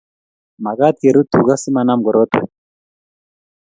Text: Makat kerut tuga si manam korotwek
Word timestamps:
Makat 0.63 0.95
kerut 1.01 1.27
tuga 1.33 1.55
si 1.61 1.69
manam 1.75 1.99
korotwek 2.05 2.51